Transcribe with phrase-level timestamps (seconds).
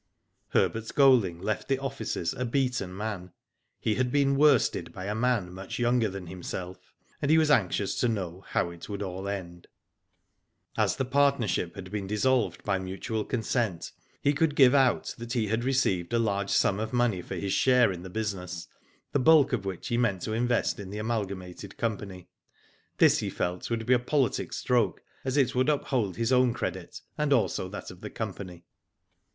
[0.47, 3.33] Herbert Golding left the offices a beaten man.
[3.79, 7.93] He had been worsted by a man much younger than himself, and he was anxious
[7.99, 9.67] to know how it would all end.
[10.75, 11.91] As the partnership had.
[11.91, 13.91] been dissolved by mutual consent,
[14.23, 17.53] he could give out that he had received a large sum of money for his
[17.53, 18.67] share in the business,
[19.11, 22.27] the bulk of which he meant to invest in the Amalgamated Company.
[22.97, 27.01] This, he felt, would be a politic stroke, as it would uphold his own credit,
[27.19, 28.63] and also that of the company.